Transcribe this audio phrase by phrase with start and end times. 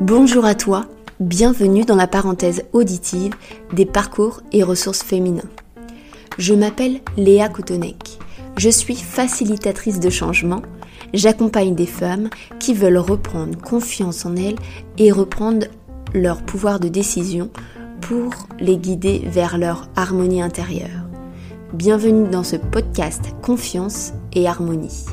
[0.00, 0.86] Bonjour à toi,
[1.18, 3.34] bienvenue dans la parenthèse auditive
[3.72, 5.50] des parcours et ressources féminins.
[6.38, 8.20] Je m'appelle Léa Koutonek.
[8.58, 10.62] Je suis facilitatrice de changement.
[11.14, 12.30] J'accompagne des femmes
[12.60, 14.58] qui veulent reprendre confiance en elles
[14.98, 15.66] et reprendre
[16.14, 17.50] leur pouvoir de décision
[18.00, 18.30] pour
[18.60, 21.08] les guider vers leur harmonie intérieure.
[21.72, 25.06] Bienvenue dans ce podcast Confiance et Harmonie.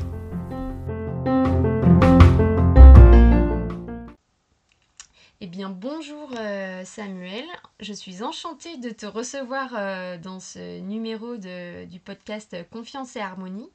[7.86, 13.70] Je suis enchantée de te recevoir euh, dans ce numéro du podcast Confiance et Harmonie.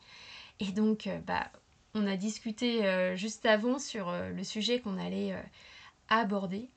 [0.59, 1.49] Et donc, euh, bah,
[1.93, 2.83] on a discuté
[3.15, 5.33] juste avant sur le sujet qu'on allait
[6.09, 6.67] aborder.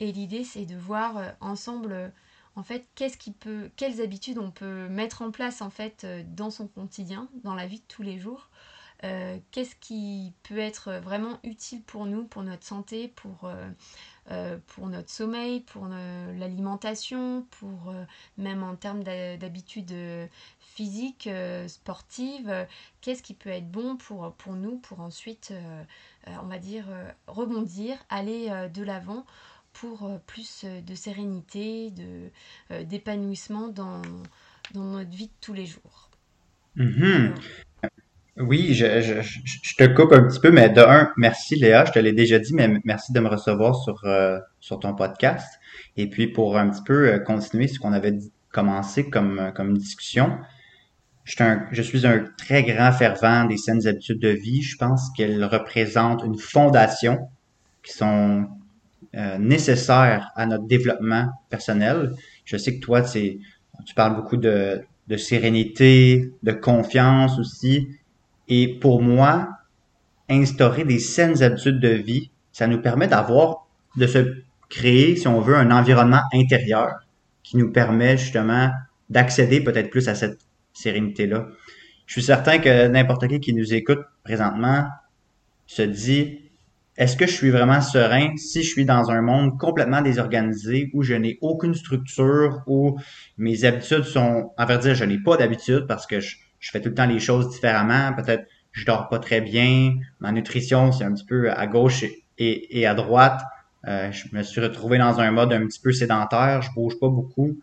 [0.00, 2.12] Et l'idée, c'est de voir ensemble,
[2.56, 6.50] en fait, qu'est-ce qui peut, quelles habitudes on peut mettre en place en fait dans
[6.50, 8.50] son quotidien, dans la vie de tous les jours.
[9.50, 13.50] Qu'est-ce qui peut être vraiment utile pour nous, pour notre santé, pour
[14.30, 18.04] euh, pour notre sommeil, pour l'alimentation, pour euh,
[18.38, 20.28] même en termes d'habitudes euh,
[20.60, 21.28] physiques,
[21.66, 22.66] sportives,
[23.00, 25.52] qu'est-ce qui peut être bon pour, pour nous pour ensuite,
[26.26, 26.86] on va dire,
[27.26, 29.26] rebondir, aller de l'avant
[29.74, 31.92] pour plus de sérénité,
[32.70, 34.00] d'épanouissement dans,
[34.72, 36.08] dans notre vie de tous les jours.
[36.78, 37.34] Mm-hmm.
[38.38, 41.92] Oui, je, je, je, te coupe un petit peu, mais de un, merci Léa, je
[41.92, 45.46] te l'ai déjà dit, mais merci de me recevoir sur, euh, sur ton podcast.
[45.98, 48.18] Et puis pour un petit peu euh, continuer ce qu'on avait
[48.50, 50.38] commencé comme, euh, comme discussion,
[51.24, 54.62] je, un, je suis un très grand fervent des saines habitudes de vie.
[54.62, 57.28] Je pense qu'elles représentent une fondation
[57.82, 58.46] qui sont
[59.38, 62.12] nécessaires à notre développement personnel.
[62.46, 67.88] Je sais que toi, tu parles beaucoup de, de sérénité, de confiance aussi.
[68.54, 69.48] Et pour moi,
[70.28, 75.40] instaurer des saines habitudes de vie, ça nous permet d'avoir, de se créer, si on
[75.40, 76.90] veut, un environnement intérieur
[77.42, 78.70] qui nous permet justement
[79.08, 80.38] d'accéder peut-être plus à cette
[80.74, 81.46] sérénité-là.
[82.04, 84.86] Je suis certain que n'importe qui qui nous écoute présentement
[85.64, 86.40] se dit,
[86.98, 91.02] est-ce que je suis vraiment serein si je suis dans un monde complètement désorganisé où
[91.02, 92.98] je n'ai aucune structure, où
[93.38, 96.80] mes habitudes sont, à vrai dire, je n'ai pas d'habitude parce que je, je fais
[96.80, 98.14] tout le temps les choses différemment.
[98.14, 99.96] Peut-être je dors pas très bien.
[100.20, 102.04] Ma nutrition, c'est un petit peu à gauche
[102.38, 103.42] et, à droite.
[103.88, 106.62] Euh, je me suis retrouvé dans un mode un petit peu sédentaire.
[106.62, 107.58] Je bouge pas beaucoup.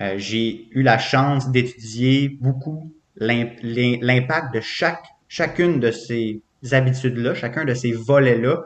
[0.00, 7.64] Euh, j'ai eu la chance d'étudier beaucoup l'impact de chaque chacune de ces habitudes-là, chacun
[7.64, 8.62] de ces volets-là,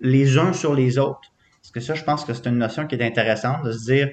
[0.00, 1.32] les uns sur les autres.
[1.62, 4.08] Parce que ça, je pense que c'est une notion qui est intéressante de se dire,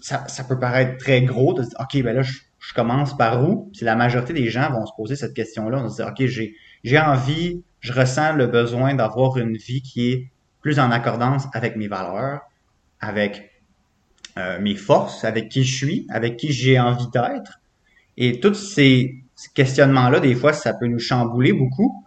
[0.00, 3.16] ça, ça peut paraître très gros, de se dire, OK, ben là, je, je commence
[3.16, 3.70] par où?
[3.74, 6.54] Si la majorité des gens vont se poser cette question-là, on se dire, OK, j'ai,
[6.84, 11.76] j'ai envie, je ressens le besoin d'avoir une vie qui est plus en accordance avec
[11.76, 12.42] mes valeurs,
[13.00, 13.50] avec
[14.36, 17.60] euh, mes forces, avec qui je suis, avec qui j'ai envie d'être.
[18.16, 19.16] Et tous ces,
[19.54, 22.04] questionnements-là, des fois, ça peut nous chambouler beaucoup.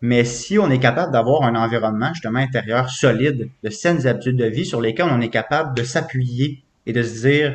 [0.00, 4.46] Mais si on est capable d'avoir un environnement justement intérieur solide, de saines habitudes de
[4.46, 7.54] vie sur lesquelles on est capable de s'appuyer et de se dire,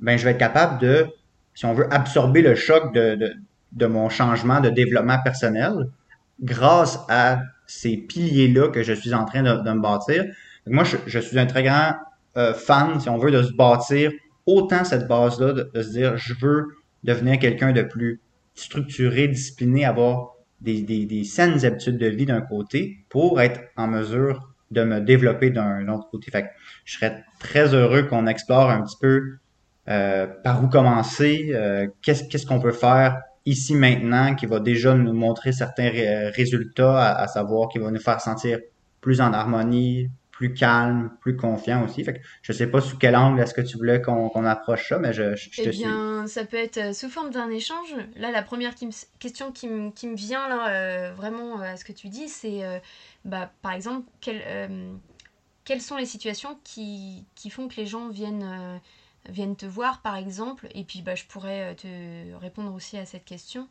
[0.00, 1.06] ben je vais être capable de
[1.56, 3.34] si on veut, absorber le choc de,
[3.72, 5.88] de, mon changement de développement personnel
[6.40, 10.24] grâce à ces piliers-là que je suis en train de, me bâtir.
[10.66, 11.94] moi, je, suis un très grand
[12.36, 14.12] euh, fan, si on veut, de se bâtir
[14.44, 16.66] autant cette base-là, de, se dire, je veux
[17.02, 18.20] devenir quelqu'un de plus
[18.54, 23.88] structuré, discipliné, avoir des, des, des saines habitudes de vie d'un côté pour être en
[23.88, 26.30] mesure de me développer d'un autre côté.
[26.30, 26.50] Fait
[26.84, 29.38] je serais très heureux qu'on explore un petit peu
[29.88, 35.12] euh, par où commencer, euh, qu'est-ce qu'on peut faire ici maintenant qui va déjà nous
[35.12, 35.90] montrer certains
[36.34, 38.58] résultats, à, savoir qui va nous faire sentir
[39.00, 42.02] plus en harmonie, plus calme, plus confiant aussi?
[42.02, 44.98] Fait que je sais pas sous quel angle est-ce que tu voulais qu'on approche ça,
[44.98, 47.94] mais je, je, te eh bien, ça peut être euh, sous forme d'un échange.
[48.16, 48.74] Là, la première
[49.20, 52.62] question qui, me vient là, vraiment à ce que tu dis, c'est,
[53.24, 58.80] bah, par exemple, quelles sont les situations qui, qui, font que les gens viennent
[59.28, 63.06] viennent te voir par exemple, et puis bah, je pourrais euh, te répondre aussi à
[63.06, 63.68] cette question.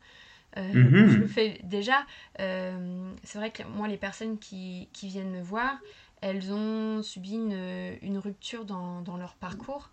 [0.57, 1.07] Euh, mhm.
[1.11, 2.05] Je le fais déjà.
[2.39, 5.77] Euh, c'est vrai que moi, les personnes qui, qui, viennent me voir,
[6.21, 9.89] elles ont subi une, une rupture dans, dans, leur parcours.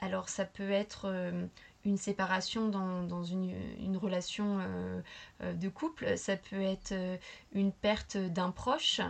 [0.00, 1.32] Alors ça peut être
[1.86, 4.58] une séparation dans, dans une, une, relation
[5.40, 6.92] de couple, ça peut être
[7.54, 9.00] une perte d'un proche,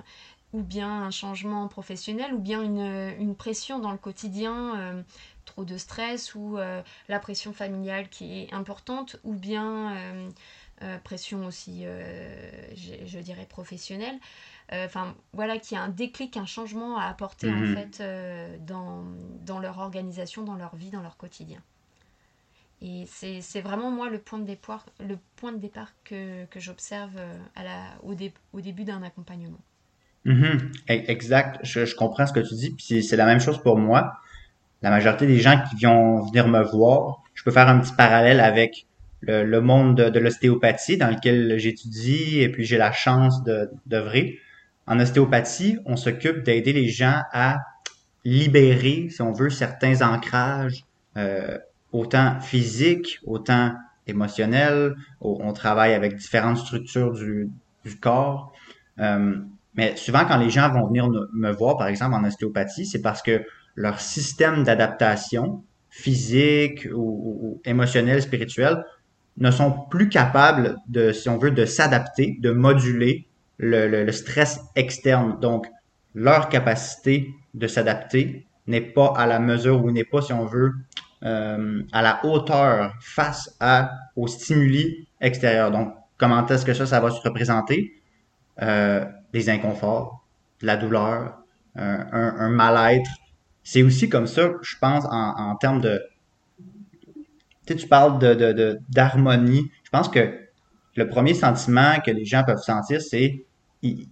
[0.56, 5.04] ou bien un changement professionnel, ou bien une, une pression dans le quotidien
[5.46, 9.96] trop de stress ou euh, la pression familiale qui est importante ou bien
[10.82, 14.18] euh, pression aussi, je, dirais, professionnelle.
[14.70, 17.76] Enfin, voilà, qu'il y a un déclic, un changement à apporter en mhm.
[17.76, 19.04] fait dans,
[19.46, 21.62] dans leur organisation, dans leur vie, dans leur quotidien.
[22.82, 27.18] Et c'est vraiment moi le point de départ, le point de départ que, que j'observe
[28.02, 28.14] au,
[28.52, 29.60] au début d'un accompagnement.
[30.26, 30.58] Mm-hmm.
[30.88, 31.60] Exact.
[31.62, 32.70] Je, comprends ce que tu dis.
[32.70, 34.18] Puis c'est la même chose pour moi.
[34.82, 38.40] La majorité des gens qui vont venir me voir, je peux faire un petit parallèle
[38.40, 38.86] avec
[39.22, 43.42] le, monde de, l'ostéopathie dans lequel j'étudie et puis j'ai la chance
[43.86, 44.38] d'œuvrer.
[44.86, 47.58] En ostéopathie, on s'occupe d'aider les gens à
[48.24, 50.84] libérer, si on veut, certains ancrages,
[51.16, 51.58] euh,
[51.92, 53.72] autant physiques, autant
[54.06, 54.94] émotionnels.
[55.20, 57.48] On travaille avec différentes structures du,
[57.84, 58.52] du corps.
[59.00, 59.36] Euh,
[59.76, 63.22] mais souvent, quand les gens vont venir me voir, par exemple, en ostéopathie, c'est parce
[63.22, 63.44] que
[63.74, 68.84] leur système d'adaptation physique ou, émotionnel, spirituel,
[69.36, 73.26] ne sont plus capables de, si on veut, de s'adapter, de moduler
[73.58, 75.38] le, stress externe.
[75.40, 75.66] Donc,
[76.14, 80.72] leur capacité de s'adapter n'est pas à la mesure ou n'est pas, si on veut,
[81.22, 85.70] euh, à la hauteur face à, aux stimuli extérieurs.
[85.70, 87.92] Donc, comment est-ce que ça, ça va se représenter?
[88.62, 89.04] Euh,
[89.38, 90.24] des inconforts,
[90.60, 91.38] de la douleur,
[91.74, 93.10] un, mal-être.
[93.62, 96.02] C'est aussi comme ça, je pense, en, termes de...
[97.66, 99.70] Tu sais, tu parles de, d'harmonie.
[99.84, 100.40] je pense que
[100.94, 103.44] le premier sentiment que les gens peuvent sentir, c'est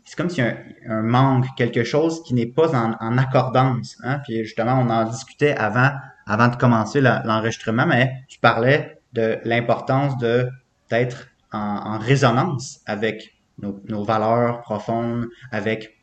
[0.05, 0.57] c'est comme s'il y a
[0.89, 3.97] un, manque, quelque chose qui n'est pas en, accordance.
[4.05, 4.21] Hein?
[4.25, 5.91] Puis justement, on en discutait avant,
[6.27, 10.49] avant de commencer l'enregistrement, mais tu parlais de l'importance de
[10.91, 15.97] d'être en, résonance avec nos, valeurs profondes, avec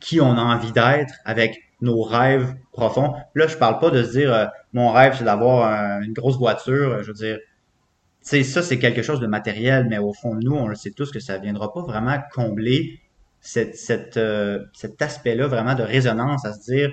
[0.00, 3.14] qui on a envie d'être, avec nos rêves profonds.
[3.34, 7.02] Là, je parle pas de se dire euh, mon rêve c'est d'avoir une grosse voiture.
[7.02, 7.38] Je veux dire,
[8.24, 11.10] tu ça c'est quelque chose de matériel, mais au fond nous, on le sait tous
[11.10, 13.00] que ça viendra pas vraiment combler
[13.56, 16.92] euh, cet aspect-là vraiment de résonance à se dire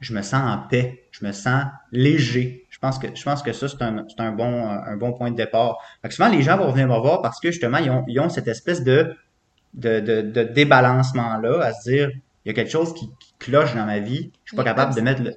[0.00, 2.66] je me sens en paix, je me sens léger.
[2.70, 5.30] Je pense que je pense que ça c'est un, c'est un bon un bon point
[5.30, 5.78] de départ.
[6.02, 8.28] Fait souvent les gens vont venir me voir parce que justement ils ont, ils ont
[8.28, 9.16] cette espèce de
[9.74, 12.10] de, de, de débalancement là à se dire
[12.44, 15.00] il y a quelque chose qui, cloche dans ma vie, je suis pas capable de
[15.00, 15.36] mettre le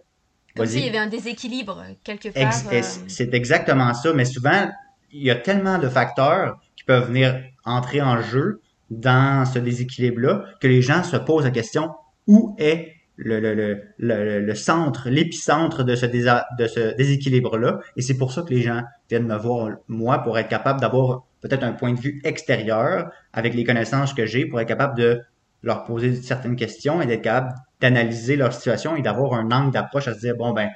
[0.55, 2.53] comme s'il y avait un déséquilibre quelque part.
[2.73, 2.81] Euh.
[3.07, 4.69] C'est exactement ça, mais souvent
[5.11, 10.45] il y a tellement de facteurs qui peuvent venir entrer en jeu dans ce déséquilibre-là
[10.59, 11.91] que les gens se posent la question
[12.27, 17.79] où est le, le, le, le centre, l'épicentre de ce, de ce déséquilibre-là.
[17.95, 21.23] Et c'est pour ça que les gens viennent me voir, moi, pour être capable d'avoir
[21.41, 25.21] peut-être un point de vue extérieur avec les connaissances que j'ai, pour être capable de
[25.63, 30.07] leur poser certaines questions et d'être capable d'analyser leur situation et d'avoir un angle d'approche
[30.07, 30.69] à se dire, bon, ben,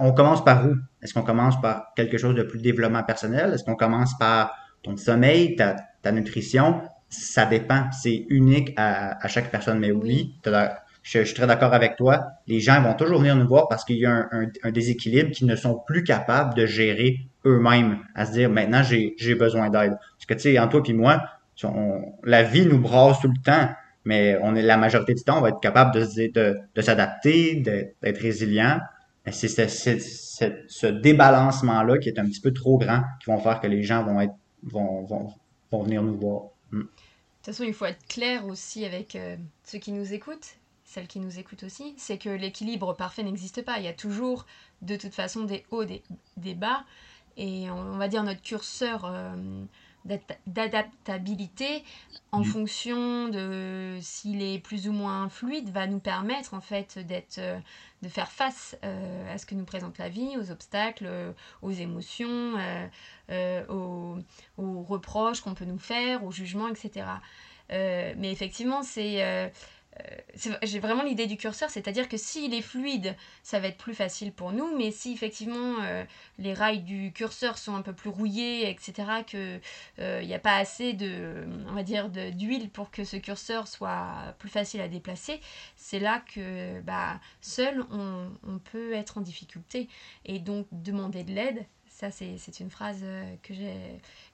[0.00, 0.74] on commence par où?
[1.02, 3.52] Est-ce qu'on commence par quelque chose de plus développement personnel?
[3.54, 4.52] Est-ce qu'on commence par
[4.82, 6.80] ton sommeil, ta, ta nutrition?
[7.08, 7.90] Ça dépend.
[7.92, 9.78] C'est unique à, à, chaque personne.
[9.78, 10.58] Mais oui, oui
[11.02, 12.26] je, suis très d'accord avec toi.
[12.46, 15.56] Les gens vont toujours venir nous voir parce qu'il y a un, déséquilibre qu'ils ne
[15.56, 19.92] sont plus capables de gérer eux-mêmes, à se dire maintenant j'ai besoin d'aide.
[19.92, 21.22] Parce que tu sais, en toi puis moi,
[22.24, 23.68] la vie nous brasse tout le temps,
[24.04, 28.20] mais on est la majorité du temps, on va être capable de, de, s'adapter, d'être
[28.20, 28.80] résilient.
[29.30, 33.82] C'est ce débalancement-là qui est un petit peu trop grand qui vont faire que les
[33.82, 34.34] gens vont être
[35.72, 36.42] venir nous voir.
[36.70, 36.80] Mm.
[36.80, 40.57] De toute façon, il faut être clair aussi avec euh, ceux qui nous écoutent
[40.88, 43.78] celles qui nous écoutent aussi, c'est que l'équilibre parfait n'existe pas.
[43.78, 44.46] Il y a toujours
[44.80, 46.84] de toute façon des hauts, des, bas.
[47.36, 49.36] Et on, va dire notre curseur euh,
[50.46, 51.84] d'adaptabilité
[52.32, 57.38] en fonction de s'il est plus ou moins fluide va nous permettre en fait d'être
[57.38, 57.58] euh,
[58.00, 62.54] de faire face euh, à ce que nous présente la vie, aux obstacles, aux émotions,
[63.68, 64.16] aux,
[64.56, 67.06] aux, reproches qu'on peut nous faire, aux jugements, etc.
[67.70, 69.50] mais effectivement, c'est
[70.62, 74.32] j'ai vraiment l'idée du curseur, c'est-à-dire que s'il est fluide, ça va être plus facile
[74.32, 76.04] pour nous, mais si effectivement euh,
[76.38, 78.92] les rails du curseur sont un peu plus rouillés, etc.,
[79.26, 79.60] qu'il
[79.98, 84.34] n'y euh, a pas assez de, on va dire, d'huile pour que ce curseur soit
[84.38, 85.40] plus facile à déplacer,
[85.76, 89.88] c'est là que bah, seul on peut être en difficulté.
[90.24, 91.66] Et donc demander de l'aide,
[91.98, 93.04] ça, c'est une phrase
[93.42, 93.54] que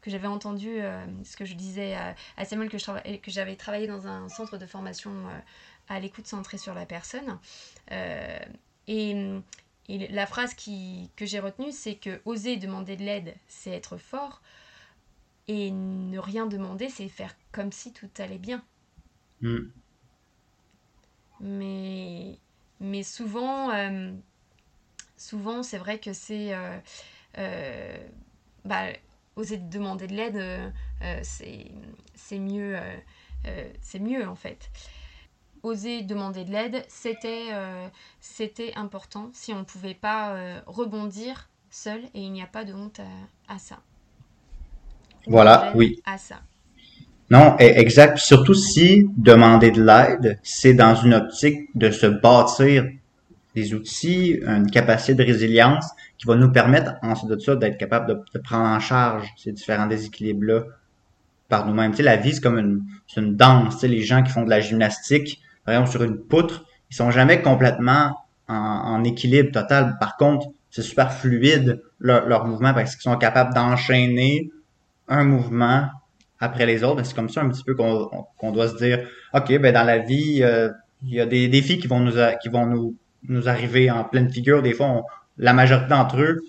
[0.06, 0.80] j'avais entendue,
[1.25, 1.97] ce que je disais
[2.37, 5.11] à, Samuel, que j'avais travaillé dans un centre de formation
[5.88, 7.38] à l'écoute centrée sur la personne.
[7.92, 8.38] Euh,
[8.87, 9.40] et,
[9.88, 14.40] la phrase qui, que j'ai retenue, c'est que oser demander de l'aide, c'est être fort.
[15.47, 18.64] Et ne rien demander, c'est faire comme si tout allait bien.
[19.42, 19.66] Hmm.
[21.40, 22.38] Mais,
[22.80, 24.12] mais souvent, euh,
[25.18, 26.54] souvent c'est vrai que c'est...
[26.54, 26.78] Euh,
[28.64, 28.87] bah,
[29.37, 30.73] oser demander de l'aide,
[31.23, 32.76] c'est mieux,
[33.81, 34.71] c'est mieux en fait
[35.62, 40.37] oser demander de l'aide, c'était important si on ne pouvait pas
[40.67, 43.00] rebondir seul et il n'y a pas de honte
[43.49, 43.81] à, ça.
[45.26, 46.00] Voilà, oui.
[46.05, 46.41] À ça.
[47.31, 48.19] Non, exact.
[48.19, 52.87] Surtout si demander de l'aide, c'est dans une optique de se bâtir
[53.54, 55.87] des outils, une capacité de résilience
[56.18, 59.87] qui va nous permettre, ensuite de ça, d'être capable de, prendre en charge ces différents
[59.87, 60.62] déséquilibres-là
[61.49, 61.92] par nous-mêmes.
[61.92, 62.82] Tu sais, la vie, c'est comme une,
[63.16, 63.75] une danse.
[63.75, 66.96] Tu sais, les gens qui font de la gymnastique, par exemple, sur une poutre, ils
[66.96, 68.14] sont jamais complètement
[68.49, 69.96] en, équilibre total.
[69.99, 74.50] Par contre, c'est super fluide leur, mouvement parce qu'ils sont capables d'enchaîner
[75.08, 75.88] un mouvement
[76.40, 77.04] après les autres.
[77.04, 79.99] C'est comme ça un petit peu qu'on qu'on doit se dire, OK, ben dans la
[79.99, 80.70] vie, euh,
[81.02, 82.96] il y a des défis qui vont nous qui vont nous,
[83.28, 84.62] nous arriver en pleine figure.
[84.62, 85.04] Des fois,
[85.38, 86.40] la majorité d'entre eux,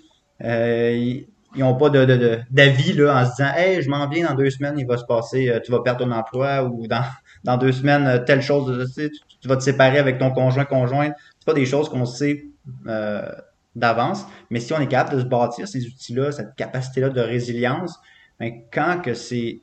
[0.44, 4.78] euh, ils n'ont pas d'avis en se disant Hey, je m'en viens dans deux semaines,
[4.78, 8.42] il va se passer, euh, tu vas perdre ton emploi ou dans, deux semaines, telle
[8.42, 11.14] chose, tu, vas te séparer avec ton conjoint, conjointe.
[11.38, 12.46] C'est pas des choses qu'on sait
[12.86, 13.30] euh,
[13.74, 14.26] d'avance.
[14.50, 17.98] Mais si on est capable de se bâtir ces outils-là, cette capacité-là de résilience,
[18.38, 19.62] ben, quand que ces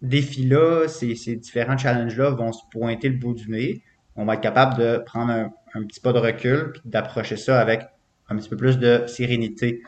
[0.00, 3.82] défis-là, ces différents challenges-là vont se pointer le bout du nez,
[4.16, 7.82] on va être capable de prendre un, petit pas de recul puis d'approcher ça avec
[8.28, 9.82] un petit peu plus de sérénité.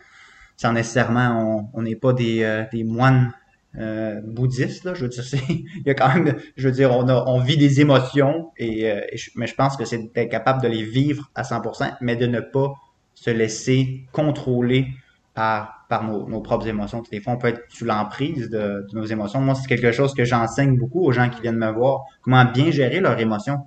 [0.56, 3.32] Sans nécessairement, on n'est pas des, euh, moines
[3.78, 7.40] euh, bouddhistes, là, je veux dire, il y a quand même, je veux dire, on,
[7.40, 9.00] vit des émotions, et, euh,
[9.34, 12.40] mais je pense que c'est d'être capable de les vivre à 100%, mais de ne
[12.40, 12.74] pas
[13.14, 14.88] se laisser contrôler
[15.34, 17.02] par, par nos, propres émotions.
[17.10, 19.40] Des fois, on peut être sous l'emprise de, nos émotions.
[19.40, 22.70] Moi, c'est quelque chose que j'enseigne beaucoup aux gens qui viennent me voir, comment bien
[22.70, 23.58] gérer leurs émotions.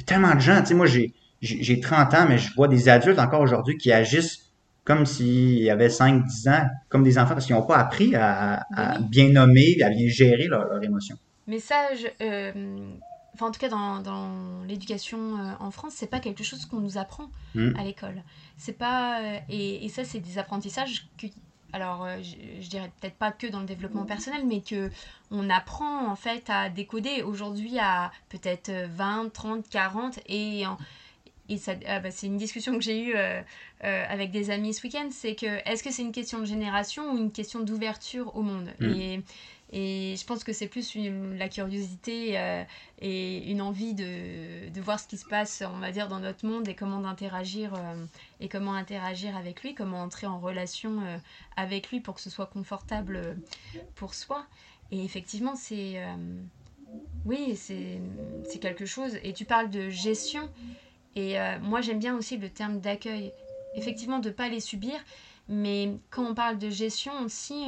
[0.00, 2.54] Il y a tellement de gens, tu sais, moi, j'ai, j'ai 30 ans, mais je
[2.54, 4.50] vois des adultes encore aujourd'hui qui agissent
[4.84, 8.14] comme s'ils y avaient 5, 10 ans, comme des enfants, parce qu'ils n'ont pas appris
[8.14, 11.16] à, à, bien nommer, à bien gérer leurs émotions.
[11.46, 12.90] Message, euh,
[13.34, 16.80] enfin en tout cas dans, dans l'éducation euh, en France, c'est pas quelque chose qu'on
[16.80, 17.76] nous apprend hmm.
[17.76, 18.22] à l'école.
[18.56, 21.26] C'est pas euh, et, et, ça c'est des apprentissages que
[21.72, 24.90] alors euh, je, je, dirais peut-être pas que dans le développement personnel, mais que
[25.30, 27.22] on apprend en fait à décoder.
[27.22, 30.64] Aujourd'hui à peut-être 20, 30, 40 et
[31.50, 33.42] et ça, ah bah, c'est une discussion que j'ai eue euh,
[33.82, 37.12] euh, avec des amis ce week-end, c'est que est-ce que c'est une question de génération
[37.12, 38.70] ou une question d'ouverture au monde?
[38.80, 39.20] Et,
[39.72, 40.96] et je pense que c'est plus
[41.36, 42.64] la curiosité euh,
[43.00, 46.44] et une envie de, de, voir ce qui se passe, on va dire, dans notre
[46.44, 48.04] monde et comment interagir euh,
[48.40, 51.16] et comment interagir avec lui, comment entrer en relation euh,
[51.56, 53.36] avec lui pour que ce soit confortable
[53.94, 54.44] pour soi.
[54.90, 56.02] Et effectivement, c'est
[57.24, 58.00] oui, c'est
[58.60, 59.16] quelque chose.
[59.22, 60.50] Et tu parles de gestion.
[61.14, 63.32] Et moi, j'aime bien aussi le terme d'accueil.
[63.76, 64.94] Effectivement, de ne pas les subir.
[65.48, 67.66] Mais quand on parle de gestion aussi,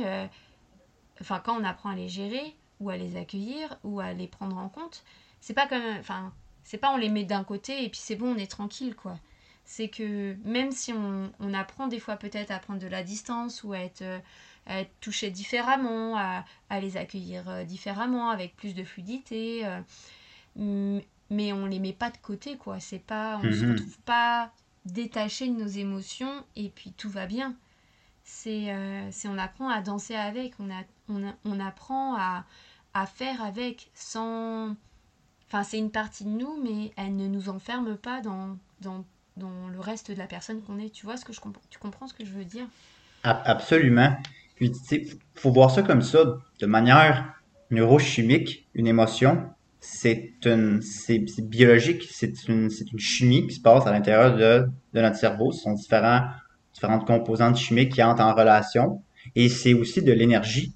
[1.22, 4.58] enfin quand on apprend à les gérer ou à les accueillir ou à les prendre
[4.58, 5.04] en compte,
[5.40, 6.32] c'est pas comme enfin
[6.64, 9.18] c'est pas on les met d'un côté et puis c'est bon on est tranquille quoi.
[9.64, 13.62] C'est que même si on, on apprend des fois peut-être à prendre de la distance
[13.62, 14.02] ou à être,
[14.66, 21.00] à être touché différemment, à, à, les accueillir euh, différemment avec plus de fluidité, euh,
[21.30, 22.80] mais on les met pas de côté quoi.
[22.80, 23.60] C'est pas on mm -hmm.
[23.60, 23.72] se mhm.
[23.72, 24.52] retrouve pas
[24.84, 27.56] détaché de nos émotions et puis tout va bien
[28.24, 32.44] c'est euh, on apprend à danser avec, on, a, on, on apprend à,
[32.94, 34.74] à, faire avec sans...
[35.46, 39.04] Enfin, c'est une partie de nous, mais elle ne nous enferme pas dans, dans,
[39.36, 40.90] dans le reste de la personne qu'on est.
[40.90, 42.66] Tu vois ce que je comprends Tu comprends ce que je veux dire?
[43.22, 44.16] Absolument.
[44.56, 47.34] Puis, tu faut voir ça comme ça, de manière
[47.70, 50.34] neurochimique, une émotion, c'est
[51.42, 55.52] biologique, c'est une, une chimie qui se passe à l'intérieur de, de notre cerveau.
[55.52, 56.28] Ce sont différents
[56.72, 59.02] différentes composantes chimiques qui entrent en relation.
[59.34, 60.74] Et c'est aussi de l'énergie.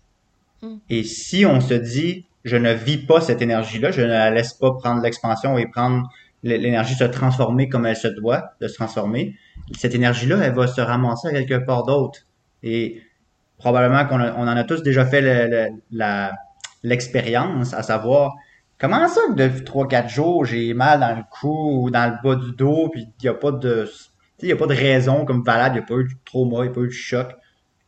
[0.62, 0.76] Mm.
[0.90, 4.54] Et si on se dit, je ne vis pas cette énergie-là, je ne la laisse
[4.54, 6.08] pas prendre l'expansion et prendre
[6.42, 9.34] l'énergie se transformer comme elle se doit de se transformer,
[9.76, 12.20] cette énergie-là, elle va se ramasser à quelque part d'autre.
[12.62, 13.02] Et
[13.58, 15.70] probablement qu'on on en a tous déjà fait
[16.82, 18.34] l'expérience, à savoir,
[18.78, 22.36] comment ça que depuis 3-4 jours, j'ai mal dans le cou ou dans le bas
[22.36, 23.88] du dos, puis il n'y a pas de
[24.42, 26.62] il a pas de raison comme valable, il n'y a pas eu de trauma, il
[26.64, 27.34] n'y a pas eu de choc.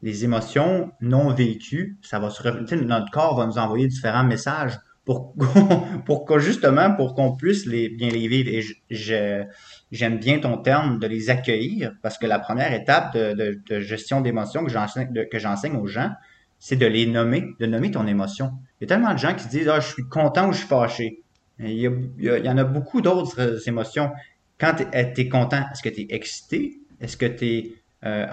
[0.03, 5.35] Les émotions non vécues, ça va se notre corps va nous envoyer différents messages pour,
[6.07, 8.51] pour que justement, pour qu'on puisse les, bien les vivre.
[8.53, 9.49] Et
[9.91, 14.65] j'aime bien ton terme de les accueillir parce que la première étape de, gestion d'émotions
[14.65, 16.13] que j'enseigne, que j'enseigne aux gens,
[16.59, 18.53] c'est de les nommer, de nommer ton émotion.
[18.81, 20.59] Il y a tellement de gens qui se disent, ah, je suis content ou je
[20.59, 21.23] suis fâché.
[21.59, 21.89] Il y,
[22.19, 24.11] il y en a beaucoup d'autres émotions
[24.59, 26.81] quand tu es, content, est-ce que tu es excité?
[27.01, 27.73] Est-ce que tu es,
[28.05, 28.27] euh,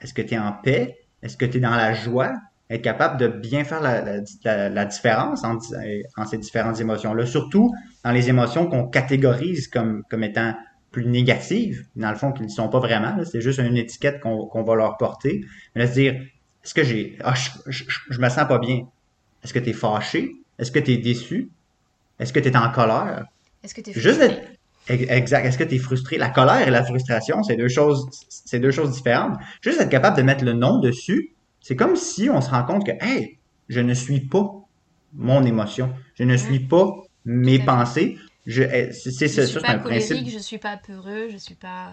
[0.00, 0.98] est-ce que tu es en paix?
[1.22, 2.32] Est-ce que tu es dans la joie?
[2.70, 5.64] être capable de bien faire la, différence entre,
[6.30, 7.72] ces différentes émotions-là, surtout
[8.04, 10.54] dans les émotions qu'on catégorise comme, comme étant
[10.90, 13.16] plus négatives, dans le fond, qu'ils ne sont pas vraiment.
[13.24, 15.44] C'est juste une étiquette qu'on va leur porter.
[15.74, 16.14] Mais là, se dire,
[16.64, 17.16] est-ce que j'ai...
[17.22, 18.86] Ah, je, je, me sens pas bien.
[19.42, 20.36] Est-ce que tu es fâché?
[20.58, 21.50] Est-ce que tu es déçu?
[22.18, 23.26] Est-ce que tu es en colère?
[23.62, 24.57] Est-ce que tu es frustré?
[24.88, 25.44] Exact.
[25.44, 26.18] Est-ce que tu es frustré?
[26.18, 29.36] La colère et la frustration, c'est deux choses, c'est deux choses différentes.
[29.60, 32.86] Juste être capable de mettre le nom dessus, c'est comme si on se rend compte
[32.86, 34.50] que, hey, je ne suis pas
[35.12, 35.92] mon émotion.
[36.14, 36.90] Je ne suis pas
[37.24, 38.16] mes pensées.
[38.46, 40.28] Je, eh, c'est, ça, c'est un principe.
[40.28, 41.90] Je suis pas peureux, je suis pas.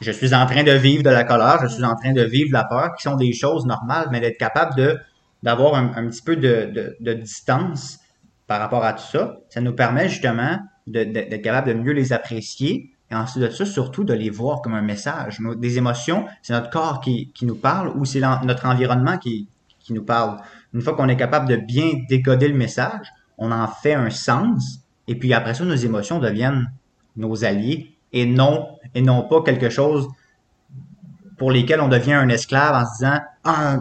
[0.00, 2.48] Je suis en train de vivre de la colère, je suis en train de vivre
[2.48, 4.98] de la peur, qui sont des choses normales, mais d'être capable de
[5.42, 7.98] d'avoir un, un, petit peu de, de, de, distance
[8.46, 12.92] par rapport à tout ça, ça nous permet justement d'être capable de mieux les apprécier
[13.10, 15.38] et ensuite de ça, surtout de les voir comme un message.
[15.56, 19.48] Des émotions, c'est notre corps qui, qui, nous parle ou c'est notre environnement qui,
[19.80, 20.38] qui nous parle.
[20.72, 24.80] Une fois qu'on est capable de bien décoder le message, on en fait un sens
[25.10, 26.70] et puis après ça, nos émotions deviennent
[27.16, 30.08] nos alliés et non, et non pas quelque chose
[31.36, 33.78] pour lesquels on devient un esclave en se disant, ah,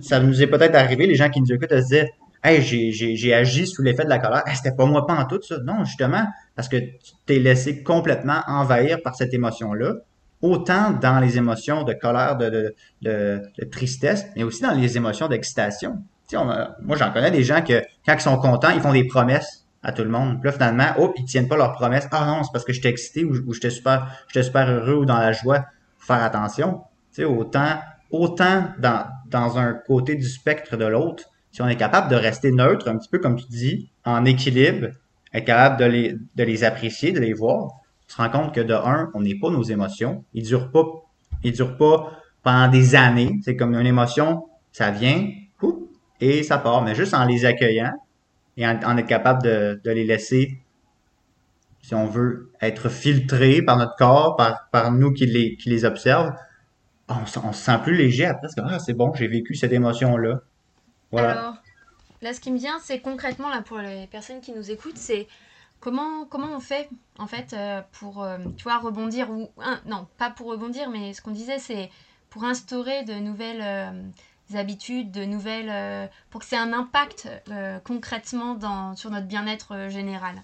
[0.00, 2.06] ça nous est peut-être arrivé, les gens qui nous écoutent, à se dire,
[2.42, 4.42] hey, j'ai agi sous l'effet de la colère.
[4.54, 5.58] C'était pas moi pas en tout ça.
[5.64, 9.94] Non, justement, parce que tu t'es laissé complètement envahir par cette émotion-là.
[10.42, 15.28] Autant dans les émotions de colère, de, de, de, tristesse, mais aussi dans les émotions
[15.28, 15.98] d'excitation.
[16.32, 19.92] moi, j'en connais des gens que, quand ils sont contents, ils font des promesses à
[19.92, 20.40] tout le monde.
[20.40, 22.08] Puis là, finalement, oh, ils tiennent pas leurs promesses.
[22.10, 25.04] Ah non, c'est parce que j'étais excité ou, ou j'étais super, j'étais super heureux ou
[25.04, 25.66] dans la joie.
[25.98, 26.84] Faut faire attention.
[27.12, 27.78] Tu sais, autant,
[28.10, 32.52] autant dans, dans un côté du spectre de l'autre, si on est capable de rester
[32.52, 34.88] neutre, un petit peu comme tu dis, en équilibre,
[35.32, 39.10] être capable de les, apprécier, de les voir, on se rend compte que de un,
[39.14, 40.24] on n'est pas nos émotions.
[40.34, 40.84] Ils durent pas,
[41.44, 43.38] ils durent pas pendant des années.
[43.44, 45.28] C'est comme une émotion, ça vient,
[46.20, 46.82] et ça part.
[46.82, 47.92] Mais juste en les accueillant
[48.56, 50.58] et en, être capable de, les laisser,
[51.82, 56.32] si on veut, être filtrés par notre corps, par, nous qui les, qui les observe,
[57.08, 58.48] on, se sent plus léger après.
[58.48, 60.42] C'est ah, c'est bon, j'ai vécu cette émotion-là.
[61.16, 61.56] Alors,
[62.22, 65.26] là, ce qui me vient, c'est concrètement, là, pour les personnes qui nous écoutent, c'est
[65.80, 69.50] comment, comment on fait, en fait, euh, pour, euh, tu vois, rebondir, ou,
[69.86, 71.90] non, pas pour rebondir, mais ce qu'on disait, c'est
[72.28, 77.28] pour instaurer de nouvelles euh, habitudes, de nouvelles, pour que c'est un impact
[77.84, 80.42] concrètement dans, sur notre bien-être général.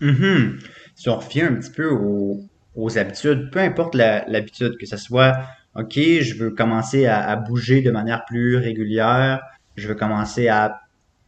[0.00, 0.60] Mm-hmm.
[0.94, 2.42] Si on revient un petit peu aux,
[2.74, 5.38] aux habitudes, peu importe l'habitude, que ce soit,
[5.74, 9.40] OK, je veux commencer à, à, bouger de manière plus régulière,
[9.76, 10.80] je veux commencer à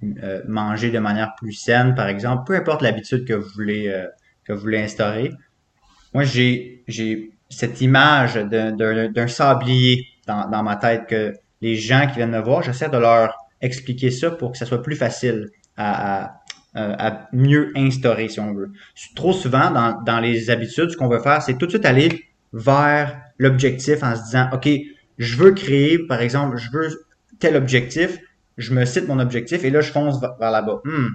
[0.03, 4.07] euh, manger de manière plus saine, par exemple, peu importe l'habitude que vous voulez euh,
[4.45, 5.31] que vous instaurer.
[6.13, 12.31] Moi, j'ai j'ai cette image d'un sablier dans, ma tête que les gens qui viennent
[12.31, 16.25] me voir, j'essaie de leur expliquer ça pour que ça soit plus facile à,
[16.75, 18.73] à, à mieux instaurer, si on veut.
[19.15, 22.25] Trop souvent, dans, dans les habitudes, ce qu'on veut faire, c'est tout de suite aller
[22.53, 24.69] vers l'objectif en se disant, OK,
[25.19, 27.07] je veux créer, par exemple, je veux
[27.39, 28.19] tel objectif,
[28.59, 30.81] je me cite mon objectif et là, je fonce vers là-bas.
[30.85, 31.09] Hmm.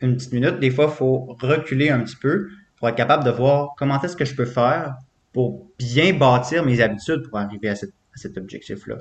[0.00, 3.30] Une petite minute, des fois, il faut reculer un petit peu pour être capable de
[3.30, 4.96] voir comment est-ce que je peux faire
[5.32, 8.96] pour bien bâtir mes habitudes pour arriver à, cet objectif-là.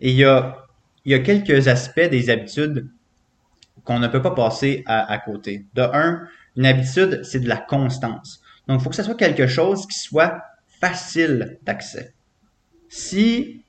[0.00, 0.64] Et il y, a,
[1.04, 2.88] quelques aspects des habitudes
[3.84, 5.66] qu'on ne peut pas passer à, à côté.
[5.74, 8.42] De un, une habitude, c'est de la constance.
[8.66, 10.40] Donc, il faut que ce soit quelque chose qui soit
[10.80, 12.14] facile d'accès.
[12.88, 13.62] Si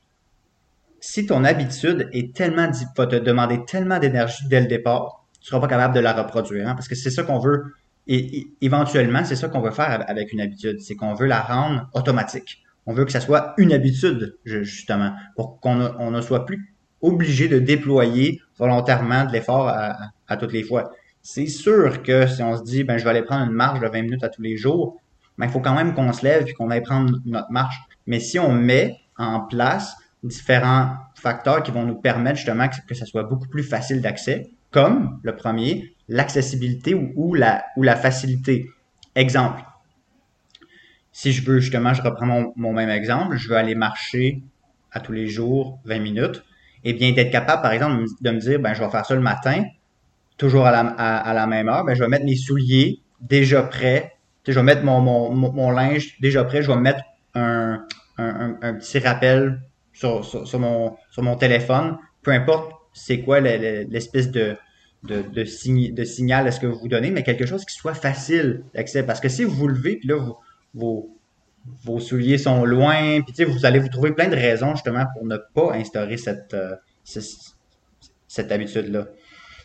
[1.07, 5.61] si ton habitude est tellement, va te demander tellement d'énergie dès le départ, tu seras
[5.61, 7.63] pas capable de la reproduire, hein, parce que c'est ça qu'on veut.
[8.07, 11.89] Et, éventuellement, c'est ça qu'on veut faire avec une habitude, c'est qu'on veut la rendre
[11.93, 12.61] automatique.
[12.85, 17.59] On veut que ça soit une habitude, justement, pour qu'on ne soit plus obligé de
[17.59, 20.91] déployer volontairement de l'effort à, toutes les fois.
[21.21, 23.87] C'est sûr que si on se dit, ben, je vais aller prendre une marche de
[23.87, 24.99] 20 minutes à tous les jours,
[25.37, 27.77] ben, il faut quand même qu'on se lève et qu'on aille prendre notre marche.
[28.07, 33.05] Mais si on met en place différents facteurs qui vont nous permettre justement que, ça
[33.05, 38.69] soit beaucoup plus facile d'accès, comme le premier, l'accessibilité ou, la, ou la facilité.
[39.15, 39.63] Exemple,
[41.11, 44.43] si je veux justement, je reprends mon, même exemple, je veux aller marcher
[44.91, 46.43] à tous les jours 20 minutes,
[46.83, 49.15] et eh bien d'être capable, par exemple, de me dire, ben, je vais faire ça
[49.15, 49.63] le matin,
[50.37, 54.13] toujours à la, à, la même heure, ben, je vais mettre mes souliers déjà prêts,
[54.47, 57.01] je vais mettre mon, mon, mon, linge déjà prêt, je vais mettre
[57.33, 57.83] un,
[58.17, 59.59] un, un petit rappel
[59.97, 64.55] sur, sur, mon, sur mon téléphone, peu importe c'est quoi l'espèce de,
[65.03, 68.63] de, de, de signal est-ce que vous vous donnez, mais quelque chose qui soit facile
[68.73, 69.03] d'accès.
[69.03, 70.35] Parce que si vous vous levez, puis là, vous,
[70.73, 71.17] vos,
[71.83, 75.37] vos souliers sont loin, puis vous allez vous trouver plein de raisons justement pour ne
[75.37, 79.07] pas instaurer cette, euh, cette habitude-là.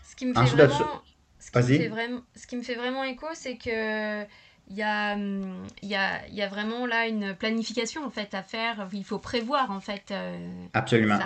[0.09, 1.03] Ce qui me fait vraiment,
[1.38, 4.23] ce qui me fait vraiment, ce qui me fait vraiment écho, c'est que
[4.70, 8.42] il y, a, il, y a, y a vraiment là une planification en fait à
[8.42, 8.88] faire.
[8.92, 10.11] Il faut prévoir en fait.
[10.11, 10.37] Euh,
[10.72, 11.18] Absolument.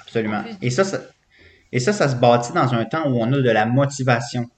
[0.00, 0.44] Absolument.
[0.60, 0.98] Et ça, ça,
[1.72, 4.48] et ça, ça se bâtit dans un temps où on a de la motivation.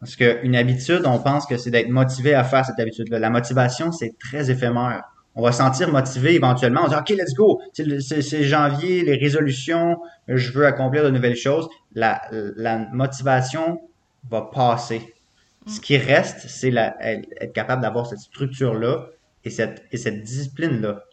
[0.00, 3.18] Parce qu'une habitude, on pense que c'est d'être motivé à faire cette habitude-là.
[3.18, 5.02] La motivation, c'est très éphémère.
[5.34, 6.80] On va se sentir motivé éventuellement.
[6.80, 7.60] On va dire, OK, let's go.
[7.72, 11.68] C'est janvier, les résolutions, je veux accomplir de nouvelles choses.
[11.94, 13.80] La, la motivation
[14.28, 15.14] va passer.
[15.66, 19.06] Ce qui reste, c'est être capable d'avoir cette structure-là
[19.44, 21.04] et cette, et cette discipline-là.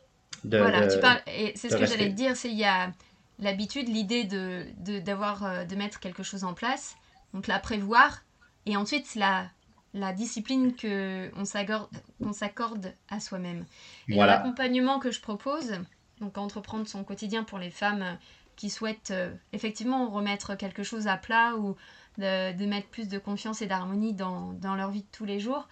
[0.43, 2.91] De, voilà, tu parles, et c'est ce que j'allais te dire, c'est il y a
[3.39, 4.65] l'habitude, l'idée de,
[4.99, 6.95] d'avoir, euh, de mettre quelque chose en place,
[7.33, 8.23] donc la prévoir,
[8.65, 9.47] et ensuite la,
[9.93, 11.89] la discipline qu'on s'accorde,
[12.21, 13.65] qu'on s'accorde à soi-même.
[14.07, 15.73] Et l'accompagnement que je propose,
[16.21, 18.17] donc entreprendre son quotidien pour les femmes
[18.55, 21.75] qui souhaitent euh, effectivement remettre quelque chose à plat ou
[22.17, 25.67] de, mettre plus de confiance et d'harmonie dans, leur vie de tous les jours,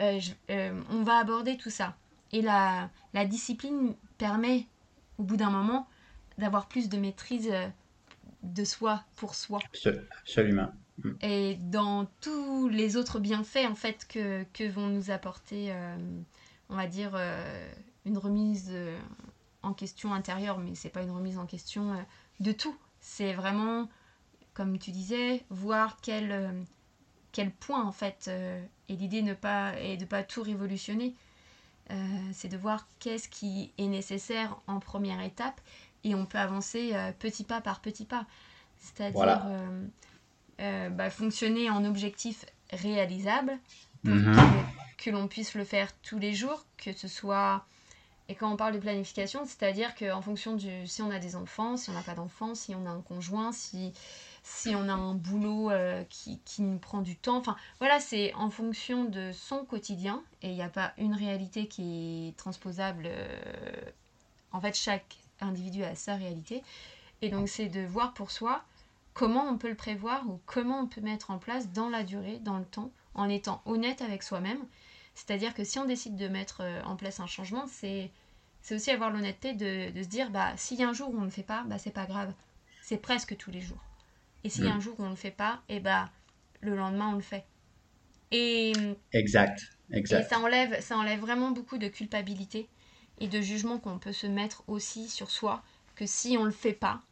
[0.00, 1.96] euh, euh, on va aborder tout ça.
[2.32, 4.66] Et la, la discipline permet,
[5.18, 5.88] au bout d'un moment,
[6.38, 7.68] d'avoir plus de maîtrise euh,
[8.42, 9.60] de soi pour soi.
[10.22, 10.72] Absolument.
[10.98, 11.10] Mm.
[11.22, 15.74] Et dans tous les autres bienfaits en fait que, que vont nous apporter,
[16.68, 17.18] on va dire,
[18.04, 18.72] une remise
[19.62, 22.04] en question intérieure, mais c'est pas une remise en question
[22.40, 22.76] de tout.
[23.00, 23.88] C'est vraiment
[24.54, 26.62] comme tu disais, voir quel, euh,
[27.32, 31.14] quel point en fait, euh, et l'idée ne pas, est de ne pas tout révolutionner,
[31.90, 31.94] euh,
[32.32, 35.60] c'est de voir qu'est-ce qui est nécessaire en première étape,
[36.04, 38.26] et on peut avancer petit pas par petit pas.
[38.80, 39.46] C'est-à-dire
[40.58, 43.58] bah, fonctionner en objectif réalisable,
[44.04, 44.34] pour mhm.
[44.96, 47.64] que, que l'on puisse le faire tous les jours, que ce soit...
[48.28, 50.86] Et quand on parle de planification, c'est-à-dire qu'en fonction du...
[50.86, 53.52] Si on a des enfants, si on n'a pas d'enfants, si on a un conjoint,
[53.52, 53.92] si
[54.42, 57.36] si on a un boulot euh, qui, qui, nous prend du temps.
[57.38, 61.68] Enfin, voilà, c'est en fonction de son quotidien et il n'y a pas une réalité
[61.68, 63.04] qui est transposable.
[63.06, 63.80] Euh,
[64.52, 66.62] en fait, chaque individu a sa réalité.
[67.22, 68.64] Et donc, c'est de voir pour soi
[69.14, 72.38] comment on peut le prévoir ou comment on peut mettre en place dans la durée,
[72.40, 74.64] dans le temps, en étant honnête avec soi-même.
[75.14, 78.10] C'est-à-dire que si on décide de mettre euh, en place un changement, c'est
[78.70, 81.20] aussi avoir l'honnêteté de, de, se dire bah s'il y a un jour où on
[81.20, 82.32] ne le fait pas, bah c'est pas grave.
[82.80, 83.78] C'est presque tous les jours.
[84.44, 86.10] Et si un jour on ne le fait pas, et eh bah,
[86.60, 87.44] le lendemain on le fait.
[88.30, 88.72] Et,
[89.12, 90.24] exact, exact.
[90.24, 92.68] Et ça enlève, ça enlève vraiment beaucoup de culpabilité
[93.20, 95.62] et de jugement qu'on peut se mettre aussi sur soi,
[95.94, 97.02] que si on le fait pas,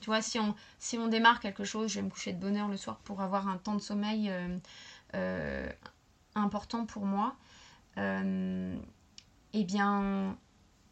[0.00, 2.56] tu vois, si on, si on démarre quelque chose, je vais me coucher de bonne
[2.56, 4.58] heure le soir pour avoir un temps de sommeil euh,
[5.14, 5.68] euh,
[6.34, 7.36] important pour moi,
[7.98, 8.76] euh,
[9.52, 10.36] eh bien,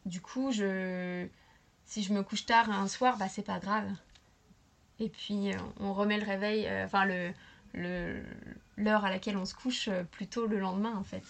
[0.06, 1.26] du coup, je,
[1.84, 3.90] si je me couche tard un soir, bah c'est pas grave.
[5.00, 7.06] Et puis euh, on remet le réveil, euh, enfin
[7.74, 11.22] l'heure à laquelle on se couche euh, plutôt le lendemain en fait.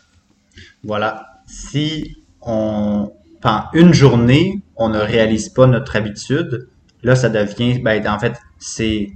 [0.83, 1.43] Voilà.
[1.47, 6.69] Si on, enfin, une journée, on ne réalise pas notre habitude,
[7.03, 9.13] là, ça devient, ben, en fait, c'est,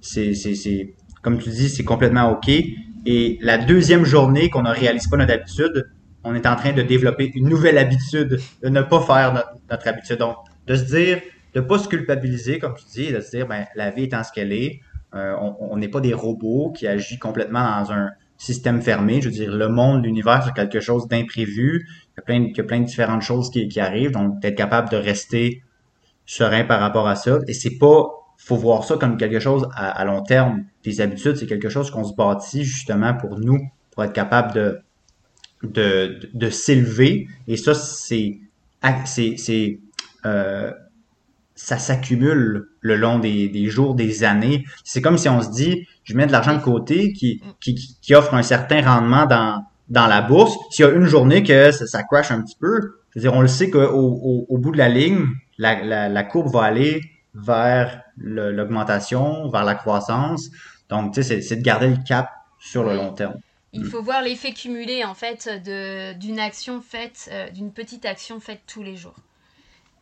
[0.00, 2.48] c'est, c'est, comme tu dis, c'est complètement OK.
[3.06, 5.90] Et la deuxième journée qu'on ne réalise pas notre habitude,
[6.24, 10.18] on est en train de développer une nouvelle habitude de ne pas faire notre habitude.
[10.18, 10.36] Donc,
[10.66, 11.20] de se dire,
[11.54, 14.32] de pas se culpabiliser, comme tu dis, de se dire, ben, la vie étant ce
[14.32, 14.80] qu'elle est,
[15.14, 19.20] euh, on n'est pas des robots qui agissent complètement dans un système fermé.
[19.20, 21.88] Je veux dire, le monde, l'univers, c'est quelque chose d'imprévu.
[21.88, 24.12] Il y a plein, il y a plein de différentes choses qui, qui arrivent.
[24.12, 25.62] Donc, d'être capable de rester
[26.26, 27.40] serein par rapport à ça.
[27.48, 28.06] Et c'est pas,
[28.38, 30.64] faut voir ça comme quelque chose à, à long terme.
[30.84, 33.58] Des habitudes, c'est quelque chose qu'on se bâtit justement pour nous,
[33.90, 34.80] pour être capable de,
[35.64, 37.26] de, de, de s'élever.
[37.48, 38.38] Et ça, c'est,
[39.04, 39.80] c'est, c'est,
[40.24, 40.72] euh,
[41.62, 44.64] ça s'accumule le long des, jours, des années.
[44.82, 48.14] C'est comme si on se dit, je mets de l'argent de côté qui, qui, qui,
[48.14, 50.56] offre un certain rendement dans, dans la bourse.
[50.70, 53.34] S'il y a une journée que ça, ça crash un petit peu, je veux dire,
[53.34, 55.26] on le sait qu'au au, au, bout de la ligne,
[55.58, 57.02] la, la, la courbe va aller
[57.34, 60.48] vers l'augmentation, vers la croissance.
[60.88, 63.34] Donc, tu sais, c'est de garder le cap sur le long terme.
[63.74, 65.48] Il faut voir l'effet cumulé, en fait,
[66.18, 69.14] d'une action faite, euh, d'une petite action faite tous les jours.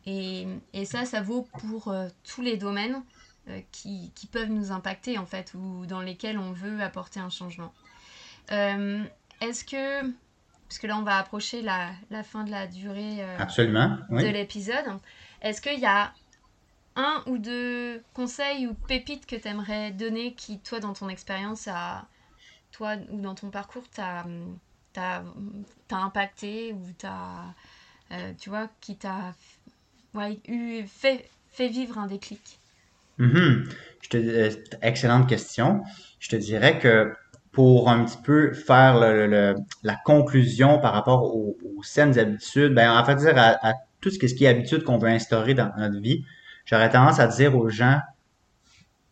[0.09, 3.03] Et, et ça, ça vaut pour euh, tous les domaines
[3.47, 7.29] euh, qui, qui, peuvent nous impacter, en fait, ou dans lesquels on veut apporter un
[7.29, 7.71] changement.
[8.51, 9.03] Euh,
[9.39, 10.09] est-ce que,
[10.67, 14.85] puisque là, on va approcher la, la fin de la durée Absolument, de l'épisode,
[15.43, 16.11] est-ce qu'il y a
[16.95, 21.67] un ou deux conseils ou pépites que tu aimerais donner qui, toi, dans ton expérience,
[21.67, 22.07] a,
[22.71, 24.25] toi, ou dans ton parcours, t'a
[25.91, 27.53] impacté ou t'as,
[28.39, 29.35] tu vois, qui t'a
[30.13, 30.39] ouais,
[30.87, 31.29] fait,
[31.67, 32.59] vivre un déclic
[33.17, 33.65] Mhm.
[34.01, 34.49] Je te, euh,
[34.81, 35.81] excellente question.
[36.19, 37.13] Je te dirais que
[37.51, 42.91] pour un petit peu faire le, la conclusion par rapport aux, aux saines habitudes, ben
[42.91, 46.23] en fait à, tout ce qui est habitude qu'on veut instaurer dans notre vie,
[46.65, 47.99] j'aurais tendance à dire aux gens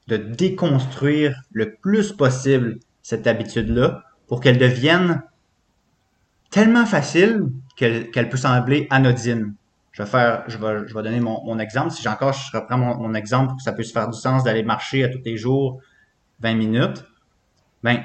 [0.08, 5.22] de déconstruire le plus possible cette habitude-là pour qu'elle devienne
[6.50, 9.54] tellement facile qu'elle peut sembler anodine.
[9.98, 11.92] Je vais donner mon, exemple.
[11.92, 15.04] Si j'ai encore, je reprends mon, exemple, ça peut se faire du sens d'aller marcher
[15.04, 15.82] à tous les jours
[16.42, 17.04] 20 minutes.
[17.82, 18.04] Ben,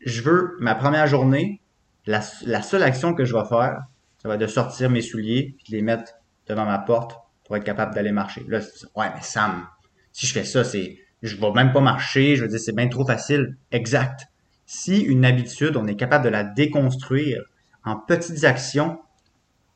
[0.00, 1.60] je veux ma première journée,
[2.06, 3.82] la, seule action que je vais faire,
[4.18, 6.14] ça va être de sortir mes souliers et de les mettre
[6.46, 8.42] devant ma porte pour être capable d'aller marcher.
[8.48, 8.60] Là,
[8.96, 9.66] ouais, mais Sam,
[10.12, 12.88] si je fais ça, c'est, je vais même pas marcher, je veux dire, c'est bien
[12.88, 13.58] trop facile.
[13.70, 14.28] Exact.
[14.64, 17.42] Si une habitude, on est capable de la déconstruire
[17.84, 18.98] en petites actions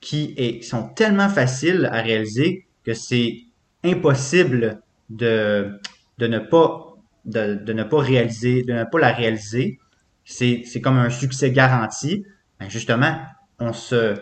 [0.01, 3.43] qui est- sont tellement faciles à réaliser que c'est
[3.85, 4.81] impossible
[5.11, 5.79] de,
[6.19, 6.85] de ne pas
[7.25, 9.79] de, de ne pas réaliser, de ne pas la réaliser.
[10.25, 12.25] C'est, c'est comme un succès garanti.
[12.61, 13.17] Ben justement,
[13.59, 14.15] on se,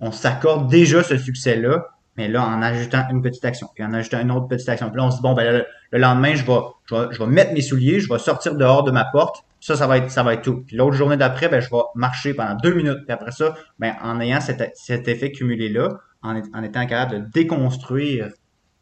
[0.00, 4.20] on s'accorde déjà ce succès-là, mais là, en ajoutant une petite action, puis en ajoutant
[4.20, 4.88] une autre petite action.
[4.88, 7.18] Puis là, on se dit, bon, ben, le, le lendemain, je vais, je vais, je
[7.18, 9.44] vais mettre mes souliers, je vais sortir dehors de ma porte.
[9.66, 10.62] Ça, ça va être, ça va être tout.
[10.66, 12.98] Puis l'autre journée d'après, ben, je vais marcher pendant deux minutes.
[13.06, 15.88] Puis après ça, ben, en ayant cet, cet effet cumulé-là,
[16.22, 18.28] en, en étant capable de déconstruire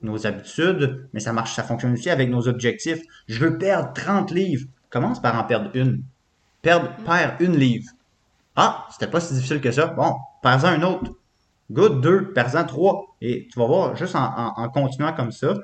[0.00, 3.00] nos habitudes, mais ça marche, ça fonctionne aussi avec nos objectifs.
[3.28, 4.66] Je veux perdre 30 livres.
[4.90, 6.02] Commence par en perdre une.
[6.62, 7.88] Perdre, perds une livre.
[8.56, 9.86] Ah, c'était pas si difficile que ça.
[9.86, 11.12] Bon, perds-en un autre.
[11.70, 13.06] Good, deux, perds-en trois.
[13.20, 15.54] Et tu vas voir, juste en, en- en continuant comme ça,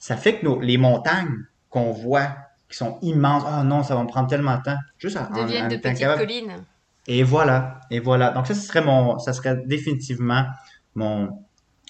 [0.00, 2.28] ça fait que nos, les montagnes qu'on voit,
[2.72, 5.66] qui sont immenses, ah non, ça va me prendre tellement de temps, juste en- Deviennent
[5.66, 6.64] en de petites capable- collines.
[7.06, 8.30] et voilà, et voilà.
[8.30, 10.46] Donc ça, ce serait mon, ça serait définitivement
[10.94, 11.44] mon,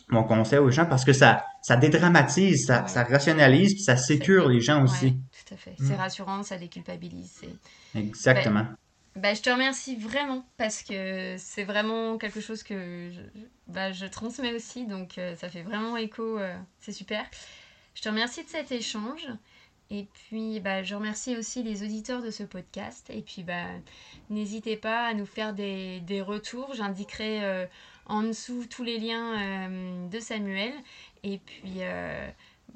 [0.09, 2.89] mon conseil aux gens parce que ça, ça dédramatise, ça, Ouais.
[2.89, 5.07] ça rationalise, puis ça sécure les gens aussi.
[5.07, 5.15] Ouais,
[5.47, 5.75] tout à fait.
[5.79, 6.01] C'est Mm.
[6.01, 7.41] rassurant, ça déculpabilise.
[7.41, 8.67] c'est- Exactement.
[9.15, 13.21] Bah, je te remercie vraiment parce que c'est vraiment quelque chose que je,
[13.75, 17.23] je- je transmets aussi, donc euh, ça fait vraiment écho, euh, c'est super.
[17.95, 19.29] Je te remercie de cet échange
[19.93, 23.67] et puis bah, je remercie aussi les auditeurs de ce podcast et puis bah,
[24.31, 27.67] n'hésitez pas à nous faire des, des retours, j'indiquerai euh,
[28.07, 29.35] en dessous tous les liens
[29.69, 30.73] euh, de Samuel
[31.23, 32.27] et puis euh,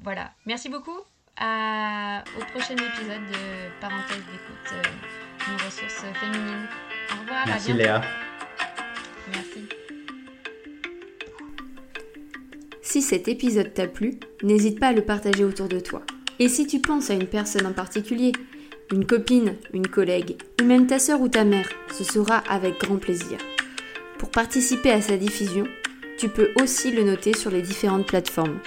[0.03, 0.99] voilà, merci beaucoup.
[1.39, 4.73] À, au prochain épisode de Parenthèse d'écoute.
[4.73, 6.67] euh, nos ressources féminines.
[7.15, 7.83] Au revoir, Merci à bientôt.
[7.83, 8.01] Léa.
[9.33, 9.69] Merci.
[12.81, 16.01] Si cet épisode t'a plu, n'hésite pas à le partager autour de toi.
[16.39, 18.31] Et si tu penses à une personne en particulier,
[18.91, 22.97] une copine, une collègue, ou même ta sœur ou ta mère, ce sera avec grand
[22.97, 23.37] plaisir.
[24.17, 25.65] Pour participer à sa diffusion,
[26.17, 28.59] tu peux aussi le noter sur les différentes plateformes.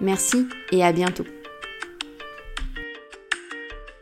[0.00, 1.24] Merci et à bientôt.